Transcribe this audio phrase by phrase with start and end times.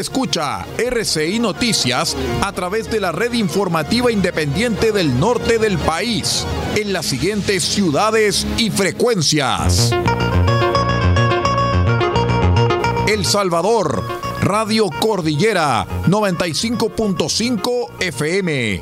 [0.00, 6.46] Escucha RCI Noticias a través de la red informativa independiente del norte del país,
[6.76, 9.90] en las siguientes ciudades y frecuencias.
[13.06, 14.02] El Salvador,
[14.40, 18.80] Radio Cordillera, 95.5 FM.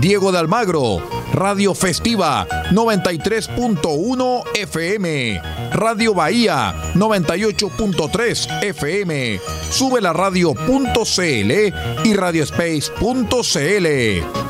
[0.00, 1.02] Diego de Almagro,
[1.36, 5.42] Radio Festiva 93.1 FM,
[5.74, 9.38] Radio Bahía 98.3 FM,
[9.70, 11.52] sube la radio.cl
[12.04, 13.86] y radiospace.cl.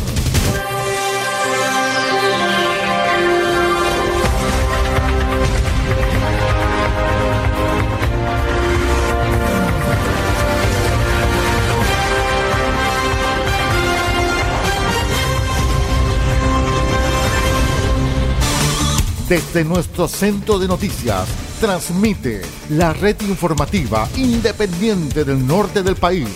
[19.28, 21.28] Desde nuestro centro de noticias,
[21.60, 22.40] transmite
[22.70, 26.26] la red informativa independiente del norte del país.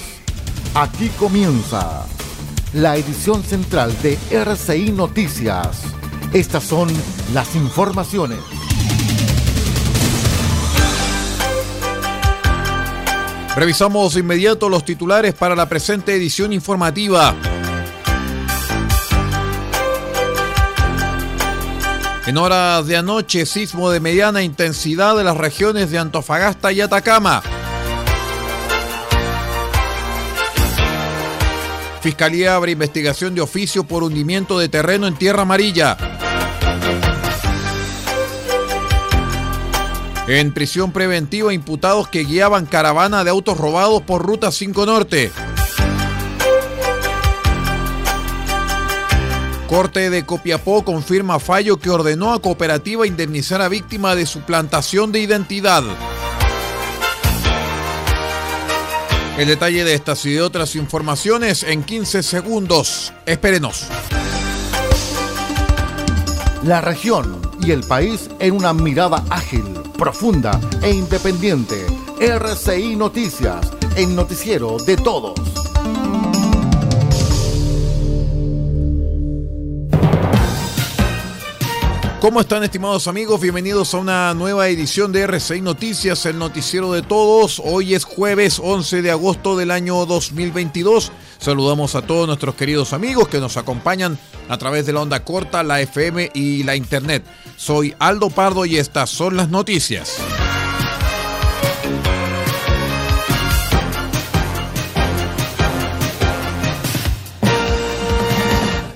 [0.75, 2.05] Aquí comienza
[2.75, 5.83] la edición central de RCI Noticias.
[6.35, 6.89] Estas son
[7.33, 8.39] las informaciones.
[13.57, 17.35] Revisamos de inmediato los titulares para la presente edición informativa.
[22.27, 27.43] En horas de anoche, sismo de mediana intensidad de las regiones de Antofagasta y Atacama.
[32.01, 35.99] Fiscalía abre investigación de oficio por hundimiento de terreno en Tierra Amarilla.
[40.27, 45.31] En prisión preventiva, imputados que guiaban caravana de autos robados por Ruta 5 Norte.
[49.75, 55.19] Corte de Copiapó confirma fallo que ordenó a cooperativa indemnizar a víctima de suplantación de
[55.19, 55.83] identidad.
[59.37, 63.13] El detalle de estas y de otras informaciones en 15 segundos.
[63.27, 63.89] Espérenos.
[66.63, 69.65] La región y el país en una mirada ágil,
[69.99, 71.85] profunda e independiente.
[72.21, 75.64] RCI Noticias, el noticiero de todos.
[82.25, 83.39] ¿Cómo están estimados amigos?
[83.39, 87.61] Bienvenidos a una nueva edición de RCI Noticias, el noticiero de todos.
[87.63, 91.13] Hoy es jueves 11 de agosto del año 2022.
[91.37, 94.19] Saludamos a todos nuestros queridos amigos que nos acompañan
[94.49, 97.27] a través de la onda corta, la FM y la Internet.
[97.59, 100.17] Soy Aldo Pardo y estas son las noticias.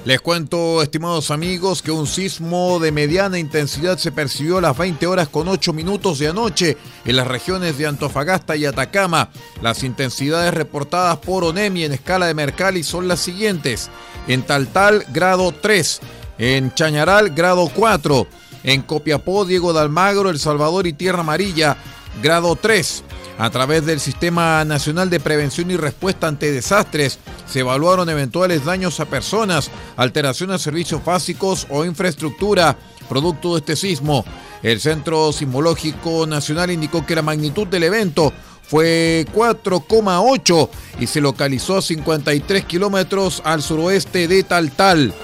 [0.09, 5.07] Les cuento, estimados amigos, que un sismo de mediana intensidad se percibió a las 20
[5.07, 9.29] horas con 8 minutos de anoche en las regiones de Antofagasta y Atacama.
[9.61, 13.91] Las intensidades reportadas por ONEMI en escala de Mercalli son las siguientes.
[14.29, 16.01] En Taltal, grado 3.
[16.39, 18.27] En Chañaral, grado 4.
[18.65, 21.77] En Copiapó, Diego de Almagro, El Salvador y Tierra Amarilla,
[22.23, 23.05] grado 3.
[23.39, 28.99] A través del Sistema Nacional de Prevención y Respuesta ante Desastres, se evaluaron eventuales daños
[28.99, 32.77] a personas, alteraciones a servicios básicos o infraestructura
[33.09, 34.25] producto de este sismo.
[34.63, 38.33] El Centro Sismológico Nacional indicó que la magnitud del evento
[38.63, 40.69] fue 4,8
[41.01, 45.15] y se localizó a 53 kilómetros al suroeste de Taltal.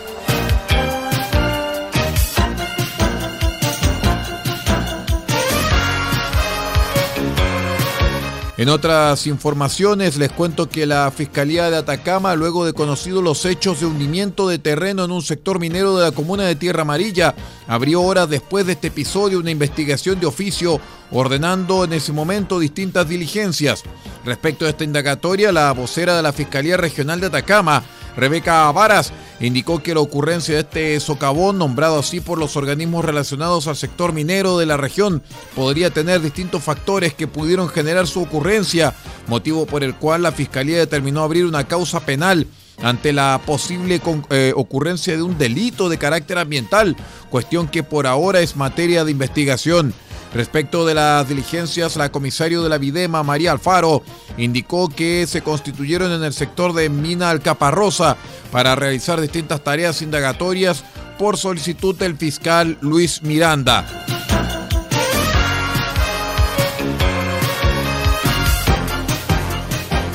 [8.64, 13.80] En otras informaciones les cuento que la Fiscalía de Atacama, luego de conocidos los hechos
[13.80, 17.34] de hundimiento de terreno en un sector minero de la comuna de Tierra Amarilla,
[17.68, 20.80] abrió horas después de este episodio una investigación de oficio
[21.10, 23.82] ordenando en ese momento distintas diligencias.
[24.24, 27.84] Respecto a esta indagatoria, la vocera de la Fiscalía Regional de Atacama,
[28.16, 33.66] Rebeca Varas, indicó que la ocurrencia de este socavón, nombrado así por los organismos relacionados
[33.66, 35.22] al sector minero de la región,
[35.54, 38.94] podría tener distintos factores que pudieron generar su ocurrencia,
[39.26, 42.46] motivo por el cual la Fiscalía determinó abrir una causa penal
[42.82, 44.00] ante la posible
[44.30, 46.96] eh, ocurrencia de un delito de carácter ambiental,
[47.30, 49.94] cuestión que por ahora es materia de investigación.
[50.34, 54.02] Respecto de las diligencias, la comisario de la Videma, María Alfaro,
[54.36, 58.16] indicó que se constituyeron en el sector de Mina Alcaparrosa
[58.50, 60.84] para realizar distintas tareas indagatorias
[61.18, 63.86] por solicitud del fiscal Luis Miranda.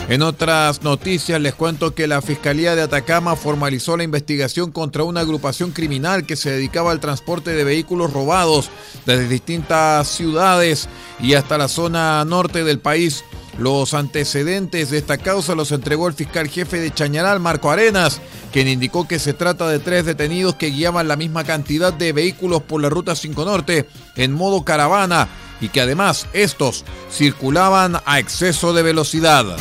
[0.09, 5.19] En otras noticias les cuento que la Fiscalía de Atacama formalizó la investigación contra una
[5.19, 8.71] agrupación criminal que se dedicaba al transporte de vehículos robados
[9.05, 10.89] desde distintas ciudades
[11.19, 13.23] y hasta la zona norte del país.
[13.59, 18.19] Los antecedentes de esta causa los entregó el fiscal jefe de Chañaral, Marco Arenas,
[18.51, 22.63] quien indicó que se trata de tres detenidos que guiaban la misma cantidad de vehículos
[22.63, 25.27] por la Ruta 5 Norte en modo caravana
[25.61, 29.55] y que además estos circulaban a exceso de velocidad.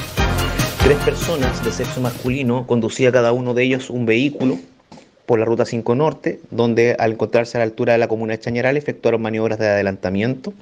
[0.88, 4.58] Tres personas de sexo masculino conducía cada uno de ellos un vehículo
[5.26, 8.40] por la ruta 5 Norte, donde al encontrarse a la altura de la comuna de
[8.40, 10.54] Chañaral efectuaron maniobras de adelantamiento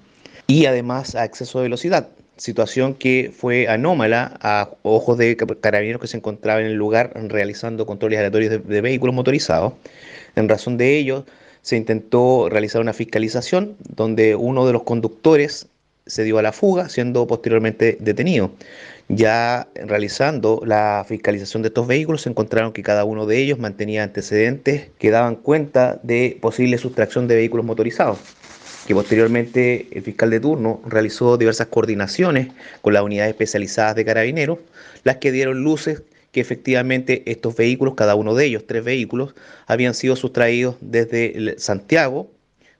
[0.48, 2.08] y además a exceso de velocidad,
[2.38, 7.86] situación que fue anómala a ojos de carabineros que se encontraban en el lugar realizando
[7.86, 9.74] controles aleatorios de, de vehículos motorizados.
[10.34, 11.24] En razón de ello,
[11.62, 15.68] se intentó realizar una fiscalización donde uno de los conductores
[16.06, 18.52] se dio a la fuga, siendo posteriormente detenido.
[19.08, 24.02] Ya realizando la fiscalización de estos vehículos, se encontraron que cada uno de ellos mantenía
[24.02, 28.18] antecedentes que daban cuenta de posible sustracción de vehículos motorizados
[28.86, 32.48] que posteriormente el fiscal de turno realizó diversas coordinaciones
[32.82, 34.58] con las unidades especializadas de carabineros,
[35.02, 39.34] las que dieron luces que efectivamente estos vehículos, cada uno de ellos, tres vehículos,
[39.66, 42.30] habían sido sustraídos desde Santiago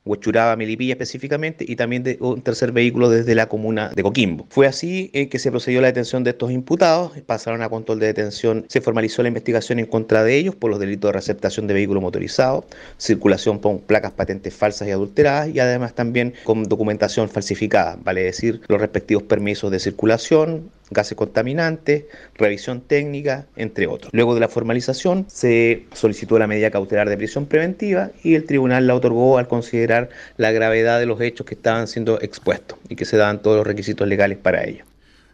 [0.07, 4.47] Huechuraba, Melipilla específicamente, y también de un tercer vehículo desde la comuna de Coquimbo.
[4.49, 7.99] Fue así eh, que se procedió a la detención de estos imputados, pasaron a control
[7.99, 11.67] de detención, se formalizó la investigación en contra de ellos por los delitos de receptación
[11.67, 12.65] de vehículos motorizados,
[12.97, 18.61] circulación con placas patentes falsas y adulteradas, y además también con documentación falsificada, vale decir,
[18.69, 22.05] los respectivos permisos de circulación, gases contaminantes,
[22.35, 24.13] revisión técnica, entre otros.
[24.13, 28.87] Luego de la formalización se solicitó la medida cautelar de prisión preventiva y el tribunal
[28.87, 33.05] la otorgó al considerar la gravedad de los hechos que estaban siendo expuestos y que
[33.05, 34.85] se daban todos los requisitos legales para ello.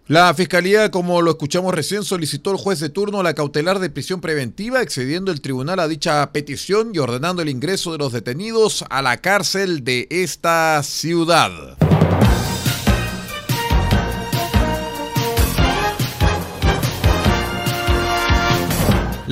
[0.08, 4.20] La Fiscalía, como lo escuchamos recién, solicitó al juez de turno la cautelar de prisión
[4.20, 9.00] preventiva, excediendo el tribunal a dicha petición y ordenando el ingreso de los detenidos a
[9.00, 11.78] la cárcel de esta ciudad.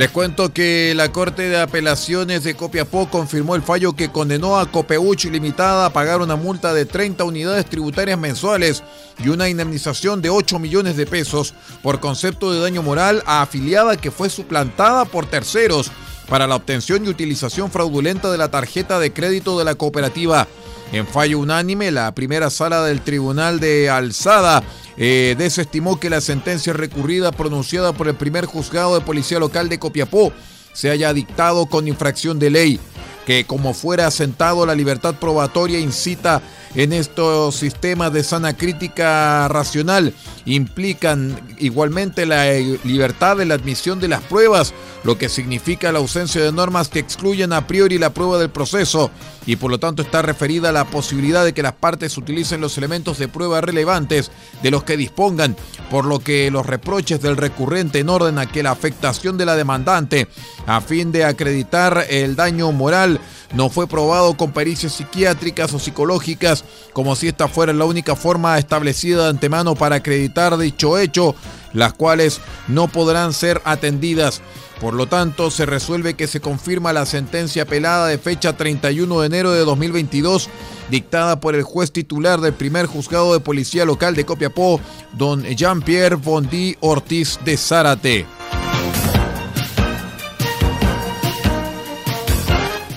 [0.00, 4.64] Les cuento que la Corte de Apelaciones de Copiapó confirmó el fallo que condenó a
[4.64, 8.82] Copeuch Limitada a pagar una multa de 30 unidades tributarias mensuales
[9.22, 13.98] y una indemnización de 8 millones de pesos por concepto de daño moral a afiliada
[13.98, 15.92] que fue suplantada por terceros
[16.30, 20.48] para la obtención y utilización fraudulenta de la tarjeta de crédito de la cooperativa.
[20.92, 24.62] En fallo unánime, la primera sala del Tribunal de Alzada
[24.96, 29.78] eh, desestimó que la sentencia recurrida pronunciada por el primer juzgado de policía local de
[29.78, 30.32] Copiapó
[30.72, 32.80] se haya dictado con infracción de ley,
[33.24, 36.42] que como fuera asentado la libertad probatoria incita
[36.74, 40.14] en estos sistemas de sana crítica racional.
[40.44, 42.46] Implican igualmente la
[42.84, 46.98] libertad de la admisión de las pruebas, lo que significa la ausencia de normas que
[46.98, 49.10] excluyen a priori la prueba del proceso
[49.46, 52.76] y por lo tanto está referida a la posibilidad de que las partes utilicen los
[52.76, 54.30] elementos de prueba relevantes
[54.62, 55.56] de los que dispongan,
[55.90, 59.56] por lo que los reproches del recurrente en orden a que la afectación de la
[59.56, 60.28] demandante
[60.66, 63.20] a fin de acreditar el daño moral
[63.54, 68.58] no fue probado con pericias psiquiátricas o psicológicas, como si esta fuera la única forma
[68.58, 71.34] establecida de antemano para acreditar dicho hecho,
[71.72, 74.40] las cuales no podrán ser atendidas.
[74.80, 79.26] Por lo tanto, se resuelve que se confirma la sentencia apelada de fecha 31 de
[79.26, 80.48] enero de 2022,
[80.88, 84.80] dictada por el juez titular del primer juzgado de policía local de Copiapó,
[85.12, 88.26] don Jean-Pierre Bondi Ortiz de Zárate.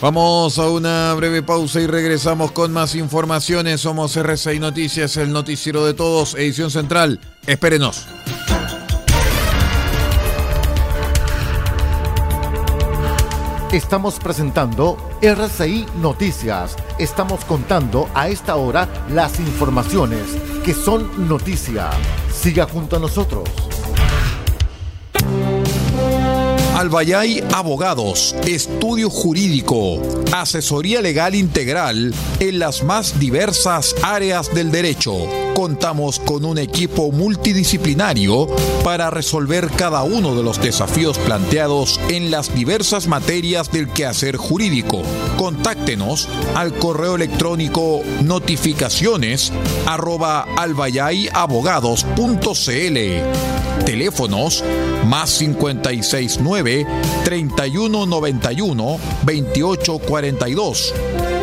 [0.03, 3.81] Vamos a una breve pausa y regresamos con más informaciones.
[3.81, 7.21] Somos RCI Noticias, el noticiero de todos, edición central.
[7.47, 8.05] Espérenos.
[13.73, 16.75] Estamos presentando RCI Noticias.
[16.99, 21.89] Estamos contando a esta hora las informaciones que son noticia.
[22.31, 23.49] Siga junto a nosotros.
[26.83, 30.01] Albayay Abogados, estudio jurídico,
[30.33, 35.15] asesoría legal integral en las más diversas áreas del derecho.
[35.55, 38.47] Contamos con un equipo multidisciplinario
[38.83, 45.03] para resolver cada uno de los desafíos planteados en las diversas materias del quehacer jurídico.
[45.37, 49.53] Contáctenos al correo electrónico notificaciones
[49.85, 50.45] arroba
[53.85, 54.63] Teléfonos
[55.05, 56.85] más 569
[57.23, 60.93] 3191 2842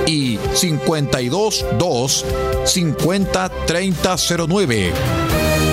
[0.06, 2.24] y 522
[2.64, 4.92] 50 3009.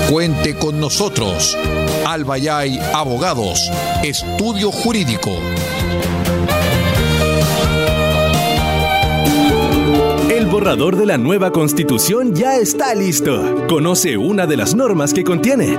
[0.09, 1.57] Cuente con nosotros.
[2.05, 3.59] Albayay Abogados,
[4.03, 5.31] Estudio Jurídico.
[10.29, 13.65] El borrador de la nueva constitución ya está listo.
[13.67, 15.77] Conoce una de las normas que contiene.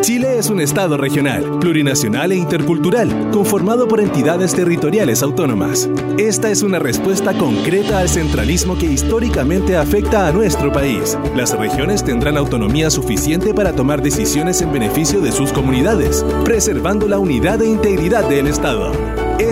[0.00, 5.88] Chile es un Estado regional, plurinacional e intercultural, conformado por entidades territoriales autónomas.
[6.18, 11.18] Esta es una respuesta concreta al centralismo que históricamente afecta a nuestro país.
[11.36, 17.18] Las regiones tendrán autonomía suficiente para tomar decisiones en beneficio de sus comunidades, preservando la
[17.18, 18.92] unidad e integridad del Estado.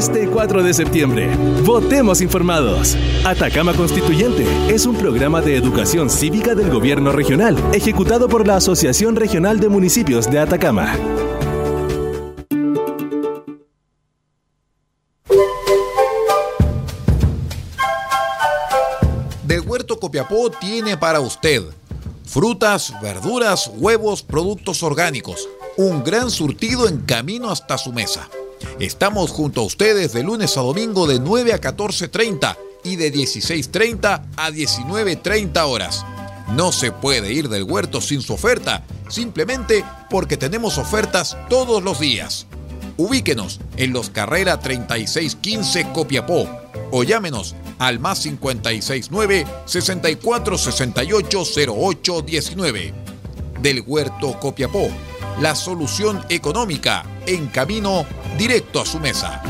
[0.03, 1.31] Este 4 de septiembre,
[1.63, 2.97] votemos informados.
[3.25, 9.15] Atacama Constituyente es un programa de educación cívica del gobierno regional, ejecutado por la Asociación
[9.15, 10.97] Regional de Municipios de Atacama.
[19.47, 21.63] Del Huerto Copiapó tiene para usted
[22.25, 25.49] frutas, verduras, huevos, productos orgánicos.
[25.77, 28.29] Un gran surtido en camino hasta su mesa.
[28.83, 34.25] Estamos junto a ustedes de lunes a domingo de 9 a 14.30 y de 16.30
[34.37, 36.05] a 19.30 horas.
[36.57, 42.01] No se puede ir del huerto sin su oferta, simplemente porque tenemos ofertas todos los
[42.01, 42.49] días.
[42.97, 46.49] Ubíquenos en los Carrera 3615 Copiapó
[46.91, 52.95] o llámenos al más 569 6468 0819.
[53.61, 54.89] Del Huerto Copiapó,
[55.41, 58.05] la solución económica en camino
[58.37, 59.43] directo a su mesa.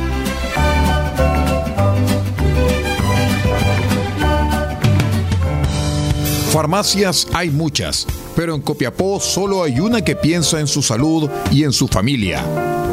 [6.51, 11.65] Farmacias hay muchas, pero en Copiapó solo hay una que piensa en su salud y
[11.65, 12.45] en su familia.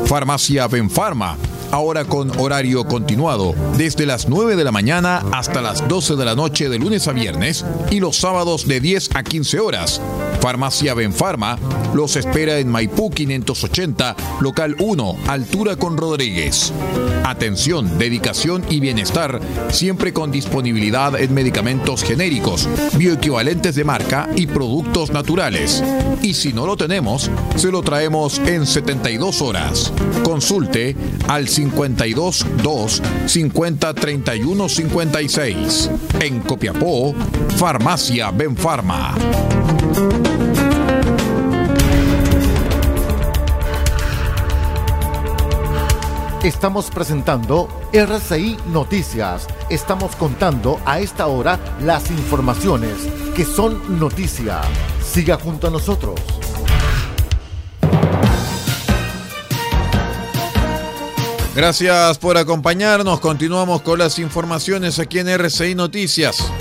[0.05, 1.37] Farmacia Benfarma
[1.71, 6.35] ahora con horario continuado, desde las 9 de la mañana hasta las 12 de la
[6.35, 10.01] noche de lunes a viernes y los sábados de 10 a 15 horas.
[10.41, 11.57] Farmacia Benfarma
[11.93, 16.71] los espera en Maipú 580, local 1, altura con Rodríguez.
[17.25, 22.67] Atención, dedicación y bienestar, siempre con disponibilidad en medicamentos genéricos,
[22.97, 25.83] bioequivalentes de marca y productos naturales.
[26.21, 29.91] Y si no lo tenemos, se lo traemos en 72 horas.
[30.23, 30.95] Consulte
[31.27, 35.89] al 52 2 50 31 56.
[36.21, 37.13] En Copiapó,
[37.57, 39.15] Farmacia Benfarma.
[46.43, 49.45] Estamos presentando RCI Noticias.
[49.69, 52.95] Estamos contando a esta hora las informaciones
[53.35, 54.61] que son noticia.
[55.03, 56.19] Siga junto a nosotros.
[61.55, 63.19] Gracias por acompañarnos.
[63.19, 66.51] Continuamos con las informaciones aquí en RCI Noticias.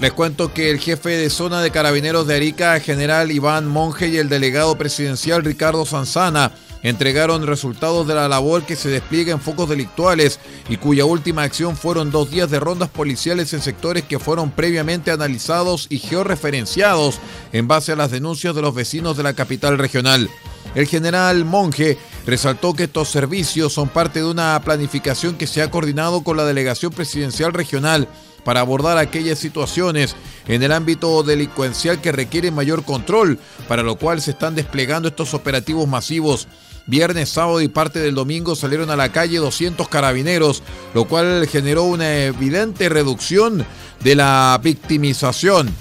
[0.00, 4.16] Les cuento que el jefe de zona de carabineros de Arica, general Iván Monge, y
[4.16, 6.52] el delegado presidencial Ricardo Sanzana
[6.82, 10.40] entregaron resultados de la labor que se despliega en focos delictuales
[10.70, 15.10] y cuya última acción fueron dos días de rondas policiales en sectores que fueron previamente
[15.10, 17.18] analizados y georreferenciados
[17.52, 20.30] en base a las denuncias de los vecinos de la capital regional.
[20.74, 25.70] El general Monge resaltó que estos servicios son parte de una planificación que se ha
[25.70, 28.08] coordinado con la Delegación Presidencial Regional
[28.44, 30.16] para abordar aquellas situaciones
[30.48, 35.34] en el ámbito delincuencial que requieren mayor control, para lo cual se están desplegando estos
[35.34, 36.48] operativos masivos.
[36.86, 40.62] Viernes, sábado y parte del domingo salieron a la calle 200 carabineros,
[40.94, 43.64] lo cual generó una evidente reducción
[44.02, 45.72] de la victimización.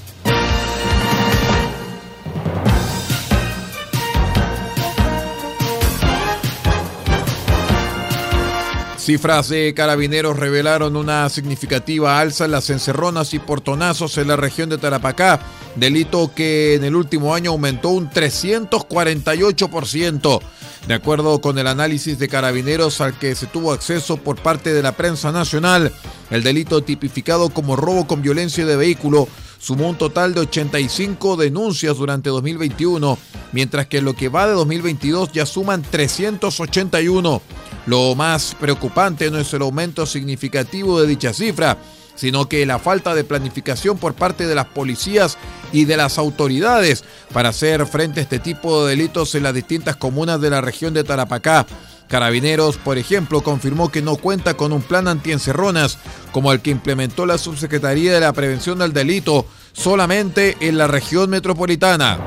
[9.10, 14.70] Cifras de carabineros revelaron una significativa alza en las encerronas y portonazos en la región
[14.70, 15.40] de Tarapacá,
[15.76, 20.40] delito que en el último año aumentó un 348%.
[20.88, 24.84] De acuerdo con el análisis de carabineros al que se tuvo acceso por parte de
[24.84, 25.92] la prensa nacional,
[26.30, 31.98] el delito tipificado como robo con violencia de vehículo sumó un total de 85 denuncias
[31.98, 33.18] durante 2021,
[33.54, 37.42] mientras que en lo que va de 2022 ya suman 381.
[37.90, 41.80] Lo más preocupante no es el aumento significativo de dicha cifra,
[42.14, 45.40] sino que la falta de planificación por parte de las policías
[45.72, 47.04] y de las autoridades
[47.34, 50.94] para hacer frente a este tipo de delitos en las distintas comunas de la región
[50.94, 51.66] de Tarapacá.
[52.08, 55.98] Carabineros, por ejemplo, confirmó que no cuenta con un plan antiencerronas
[56.32, 61.32] como el que implementó la Subsecretaría de la Prevención del Delito solamente en la región
[61.32, 62.20] metropolitana.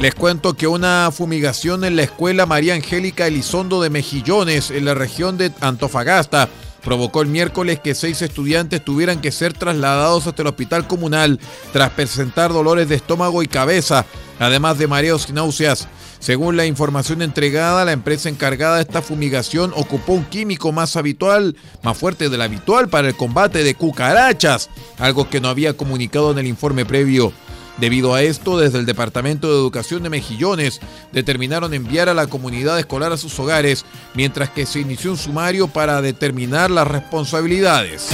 [0.00, 4.94] Les cuento que una fumigación en la escuela María Angélica Elizondo de Mejillones, en la
[4.94, 6.48] región de Antofagasta,
[6.82, 11.38] provocó el miércoles que seis estudiantes tuvieran que ser trasladados hasta el hospital comunal
[11.74, 14.06] tras presentar dolores de estómago y cabeza,
[14.38, 15.86] además de mareos y náuseas.
[16.18, 21.56] Según la información entregada, la empresa encargada de esta fumigación ocupó un químico más habitual,
[21.82, 26.38] más fuerte del habitual para el combate de cucarachas, algo que no había comunicado en
[26.38, 27.34] el informe previo.
[27.80, 30.80] Debido a esto, desde el Departamento de Educación de Mejillones
[31.12, 35.66] determinaron enviar a la comunidad escolar a sus hogares, mientras que se inició un sumario
[35.66, 38.10] para determinar las responsabilidades.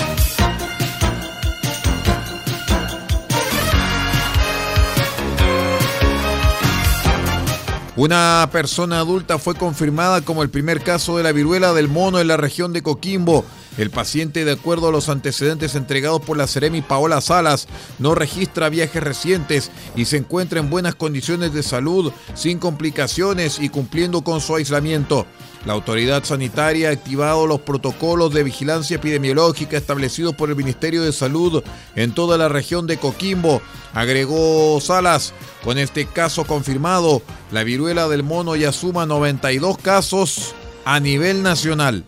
[7.96, 12.28] Una persona adulta fue confirmada como el primer caso de la viruela del mono en
[12.28, 13.44] la región de Coquimbo.
[13.76, 17.68] El paciente, de acuerdo a los antecedentes entregados por la Ceremi Paola Salas,
[17.98, 23.68] no registra viajes recientes y se encuentra en buenas condiciones de salud, sin complicaciones y
[23.68, 25.26] cumpliendo con su aislamiento.
[25.66, 31.12] La autoridad sanitaria ha activado los protocolos de vigilancia epidemiológica establecidos por el Ministerio de
[31.12, 31.62] Salud
[31.96, 33.60] en toda la región de Coquimbo,
[33.92, 35.34] agregó Salas.
[35.64, 42.04] Con este caso confirmado, la viruela del mono ya suma 92 casos a nivel nacional.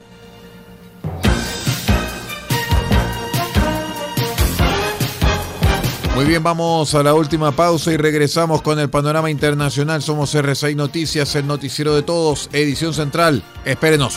[6.19, 10.03] Muy bien, vamos a la última pausa y regresamos con el panorama internacional.
[10.03, 13.45] Somos R6 Noticias, el noticiero de todos, edición central.
[13.65, 14.17] Espérenos.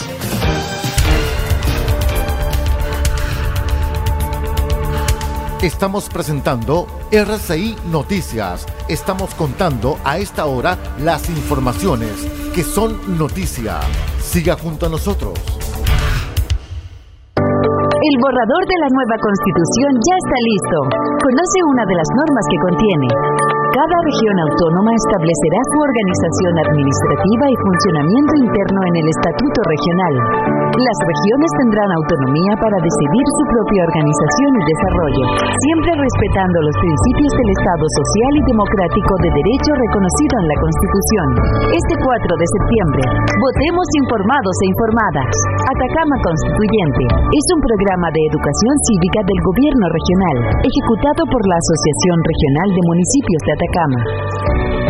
[5.61, 8.65] Estamos presentando RCI Noticias.
[8.89, 12.13] Estamos contando a esta hora las informaciones
[12.55, 13.79] que son noticia.
[14.19, 15.37] Siga junto a nosotros.
[18.11, 20.77] El borrador de la nueva constitución ya está listo.
[21.23, 23.07] Conoce una de las normas que contiene.
[23.71, 30.13] Cada región autónoma establecerá su organización administrativa y funcionamiento interno en el Estatuto Regional.
[30.75, 35.23] Las regiones tendrán autonomía para decidir su propia organización y desarrollo,
[35.55, 41.27] siempre respetando los principios del Estado social y democrático de derecho reconocido en la Constitución.
[41.71, 43.03] Este 4 de septiembre,
[43.39, 45.31] votemos informados e informadas.
[45.79, 52.19] Atacama Constituyente es un programa de educación cívica del Gobierno regional, ejecutado por la Asociación
[52.19, 53.60] Regional de Municipios de.
[53.61, 54.80] Atacama.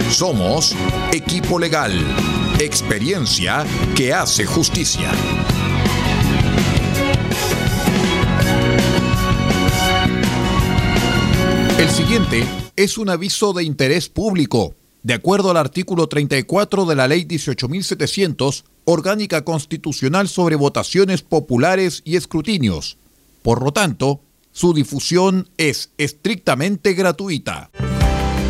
[0.09, 0.75] Somos
[1.11, 1.93] Equipo Legal,
[2.59, 5.09] experiencia que hace justicia.
[11.83, 12.45] El siguiente
[12.77, 14.73] es un aviso de interés público.
[15.01, 22.15] De acuerdo al artículo 34 de la Ley 18.700, Orgánica Constitucional sobre Votaciones Populares y
[22.15, 22.97] Escrutinios.
[23.41, 24.21] Por lo tanto,
[24.53, 27.69] su difusión es estrictamente gratuita.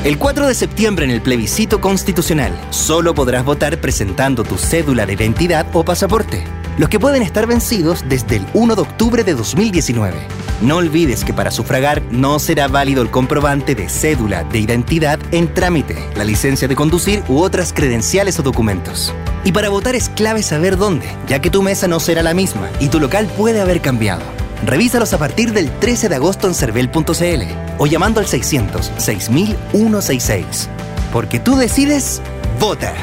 [0.04, 5.14] El 4 de septiembre en el plebiscito constitucional, solo podrás votar presentando tu cédula de
[5.14, 6.44] identidad o pasaporte.
[6.78, 10.16] Los que pueden estar vencidos desde el 1 de octubre de 2019.
[10.62, 15.54] No olvides que para sufragar no será válido el comprobante de cédula de identidad en
[15.54, 19.14] trámite, la licencia de conducir u otras credenciales o documentos.
[19.44, 22.70] Y para votar es clave saber dónde, ya que tu mesa no será la misma
[22.80, 24.24] y tu local puede haber cambiado.
[24.66, 27.44] Revísalos a partir del 13 de agosto en cervel.cl
[27.78, 30.70] o llamando al 600 6166.
[31.12, 32.22] Porque tú decides,
[32.60, 32.94] vota.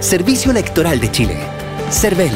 [0.00, 1.36] Servicio Electoral de Chile.
[1.90, 2.30] CERVEL.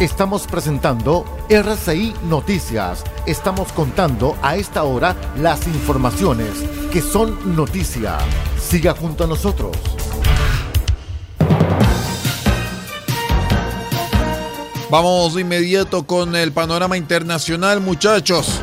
[0.00, 3.04] Estamos presentando RCI Noticias.
[3.26, 6.48] Estamos contando a esta hora las informaciones
[6.90, 8.16] que son noticia.
[8.58, 9.76] Siga junto a nosotros.
[14.90, 18.62] Vamos de inmediato con el panorama internacional, muchachos.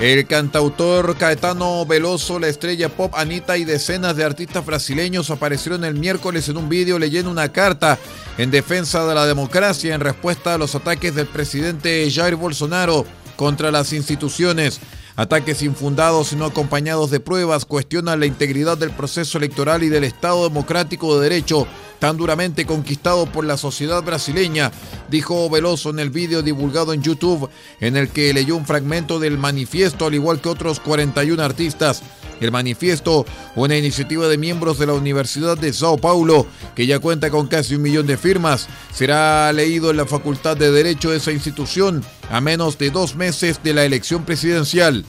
[0.00, 5.94] El cantautor Caetano Veloso, la estrella pop Anita y decenas de artistas brasileños aparecieron el
[5.94, 7.98] miércoles en un vídeo leyendo una carta
[8.38, 13.04] en defensa de la democracia en respuesta a los ataques del presidente Jair Bolsonaro
[13.36, 14.80] contra las instituciones.
[15.20, 20.04] Ataques infundados y no acompañados de pruebas cuestionan la integridad del proceso electoral y del
[20.04, 21.66] Estado democrático de derecho
[21.98, 24.72] tan duramente conquistado por la sociedad brasileña,
[25.10, 29.36] dijo Veloso en el vídeo divulgado en YouTube, en el que leyó un fragmento del
[29.36, 32.02] manifiesto al igual que otros 41 artistas.
[32.40, 37.30] El manifiesto, una iniciativa de miembros de la Universidad de Sao Paulo, que ya cuenta
[37.30, 41.32] con casi un millón de firmas, será leído en la Facultad de Derecho de esa
[41.32, 45.04] institución a menos de dos meses de la elección presidencial.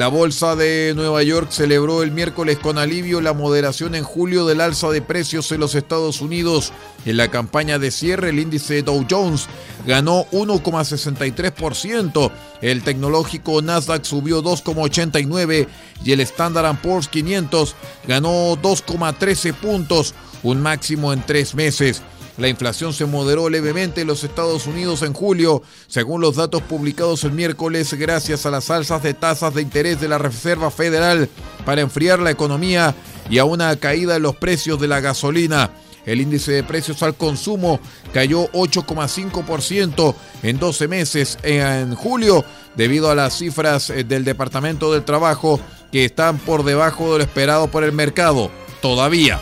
[0.00, 4.62] La Bolsa de Nueva York celebró el miércoles con alivio la moderación en julio del
[4.62, 6.72] alza de precios en los Estados Unidos.
[7.04, 9.46] En la campaña de cierre, el índice Dow Jones
[9.86, 12.32] ganó 1,63%,
[12.62, 15.68] el tecnológico Nasdaq subió 2,89%
[16.02, 17.76] y el Standard Poor's 500
[18.08, 22.00] ganó 2,13 puntos, un máximo en tres meses.
[22.40, 27.22] La inflación se moderó levemente en los Estados Unidos en julio, según los datos publicados
[27.24, 31.28] el miércoles, gracias a las alzas de tasas de interés de la Reserva Federal
[31.66, 32.94] para enfriar la economía
[33.28, 35.70] y a una caída en los precios de la gasolina.
[36.06, 37.78] El índice de precios al consumo
[38.14, 42.42] cayó 8,5% en 12 meses en julio
[42.74, 45.60] debido a las cifras eh, del Departamento del Trabajo
[45.92, 48.50] que están por debajo de lo esperado por el mercado.
[48.80, 49.38] Todavía.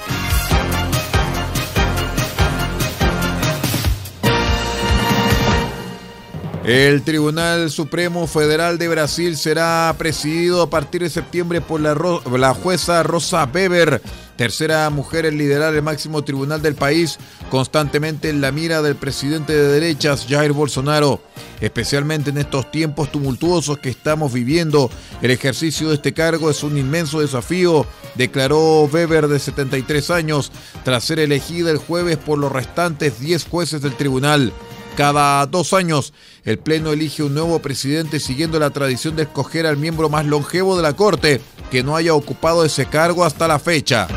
[6.68, 13.02] El Tribunal Supremo Federal de Brasil será presidido a partir de septiembre por la, jueza
[13.02, 14.02] Rosa Weber,
[14.37, 17.16] tercera mujer en liderar el máximo tribunal del país,
[17.50, 21.22] constantemente en la mira del presidente de derechas Jair Bolsonaro.
[21.62, 24.90] Especialmente en estos tiempos tumultuosos que estamos viviendo,
[25.22, 30.52] el ejercicio de este cargo es un inmenso desafío, declaró Weber de 73 años,
[30.85, 34.52] tras ser elegida el jueves por los restantes 10 jueces del tribunal.
[34.98, 39.76] Cada dos años, el Pleno elige un nuevo presidente siguiendo la tradición de escoger al
[39.76, 44.08] miembro más longevo de la Corte que no haya ocupado ese cargo hasta la fecha.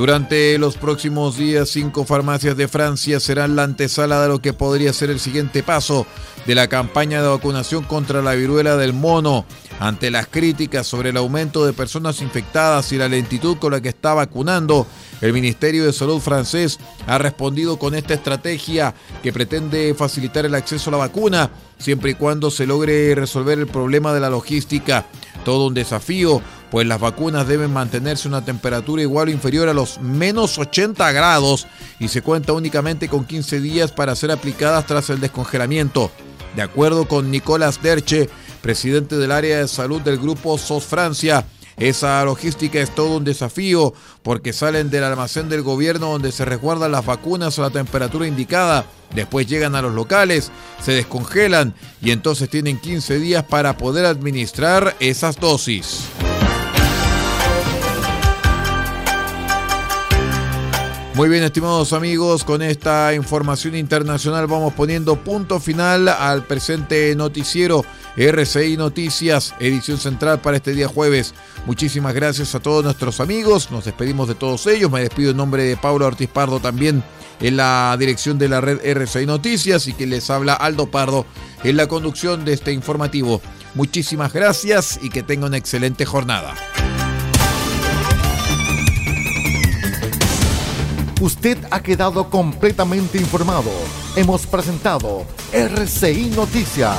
[0.00, 4.94] Durante los próximos días, cinco farmacias de Francia serán la antesala de lo que podría
[4.94, 6.06] ser el siguiente paso
[6.46, 9.44] de la campaña de vacunación contra la viruela del mono.
[9.78, 13.90] Ante las críticas sobre el aumento de personas infectadas y la lentitud con la que
[13.90, 14.86] está vacunando,
[15.20, 20.88] el Ministerio de Salud francés ha respondido con esta estrategia que pretende facilitar el acceso
[20.88, 25.04] a la vacuna siempre y cuando se logre resolver el problema de la logística.
[25.44, 29.74] Todo un desafío, pues las vacunas deben mantenerse a una temperatura igual o inferior a
[29.74, 31.66] los menos 80 grados
[31.98, 36.10] y se cuenta únicamente con 15 días para ser aplicadas tras el descongelamiento.
[36.54, 38.28] De acuerdo con Nicolas Derche,
[38.60, 41.44] presidente del área de salud del grupo SOS Francia.
[41.76, 46.92] Esa logística es todo un desafío porque salen del almacén del gobierno donde se resguardan
[46.92, 50.52] las vacunas a la temperatura indicada, después llegan a los locales,
[50.82, 56.10] se descongelan y entonces tienen 15 días para poder administrar esas dosis.
[61.14, 67.84] Muy bien, estimados amigos, con esta información internacional vamos poniendo punto final al presente noticiero
[68.16, 71.34] RCI Noticias, edición central para este día jueves.
[71.66, 75.64] Muchísimas gracias a todos nuestros amigos, nos despedimos de todos ellos, me despido en nombre
[75.64, 77.02] de Pablo Ortiz Pardo también
[77.40, 81.26] en la dirección de la red RCI Noticias y que les habla Aldo Pardo
[81.64, 83.42] en la conducción de este informativo.
[83.74, 86.54] Muchísimas gracias y que tenga una excelente jornada.
[91.20, 93.70] Usted ha quedado completamente informado.
[94.16, 96.96] Hemos presentado RCI Noticias,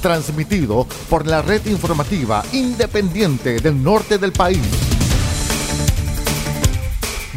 [0.00, 4.62] transmitido por la red informativa independiente del norte del país.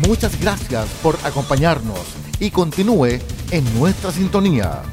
[0.07, 1.99] Muchas gracias por acompañarnos
[2.39, 4.83] y continúe en nuestra sintonía.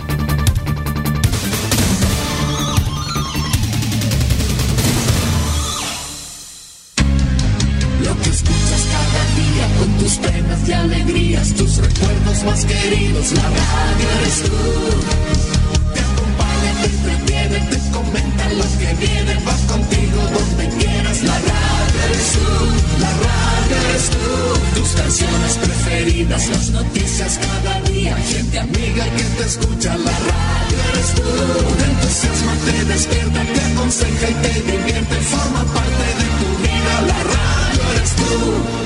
[11.86, 14.58] recuerdos más queridos, la radio eres tú.
[15.94, 21.22] Te acompaña, te entretiene, te comenta lo que viene, va contigo donde quieras.
[21.22, 22.48] La radio eres tú,
[23.04, 24.80] la radio eres tú.
[24.80, 29.96] Tus canciones preferidas, las noticias cada día, gente amiga que te escucha.
[29.96, 31.30] La radio eres tú.
[31.78, 35.16] Te entusiasma, te despierta, te aconseja y te divierte.
[35.32, 38.85] Forma parte de tu vida, la radio eres tú.